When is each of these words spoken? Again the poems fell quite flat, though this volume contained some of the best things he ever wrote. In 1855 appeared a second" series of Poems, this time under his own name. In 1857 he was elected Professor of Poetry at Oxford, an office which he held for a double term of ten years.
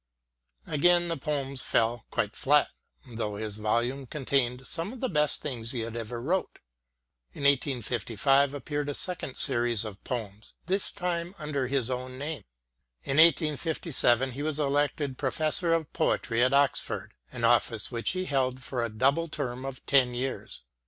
Again 0.65 1.09
the 1.09 1.15
poems 1.15 1.61
fell 1.61 2.07
quite 2.09 2.35
flat, 2.35 2.69
though 3.05 3.37
this 3.37 3.57
volume 3.57 4.07
contained 4.07 4.65
some 4.65 4.91
of 4.91 4.99
the 4.99 5.07
best 5.09 5.41
things 5.43 5.73
he 5.73 5.85
ever 5.85 6.19
wrote. 6.19 6.57
In 7.33 7.43
1855 7.43 8.55
appeared 8.55 8.89
a 8.89 8.95
second" 8.95 9.37
series 9.37 9.85
of 9.85 10.03
Poems, 10.03 10.55
this 10.65 10.91
time 10.91 11.35
under 11.37 11.67
his 11.67 11.91
own 11.91 12.17
name. 12.17 12.45
In 13.03 13.17
1857 13.17 14.31
he 14.31 14.41
was 14.41 14.59
elected 14.59 15.19
Professor 15.19 15.71
of 15.71 15.93
Poetry 15.93 16.43
at 16.43 16.51
Oxford, 16.51 17.13
an 17.31 17.43
office 17.43 17.91
which 17.91 18.13
he 18.13 18.25
held 18.25 18.63
for 18.63 18.83
a 18.83 18.89
double 18.89 19.27
term 19.27 19.63
of 19.65 19.85
ten 19.85 20.15
years. 20.15 20.63